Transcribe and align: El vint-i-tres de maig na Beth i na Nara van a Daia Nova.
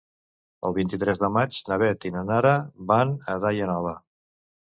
El 0.69 0.75
vint-i-tres 0.77 1.21
de 1.23 1.29
maig 1.35 1.59
na 1.71 1.77
Beth 1.83 2.07
i 2.09 2.13
na 2.15 2.25
Nara 2.31 2.55
van 2.93 3.13
a 3.37 3.37
Daia 3.45 3.71
Nova. 3.75 3.95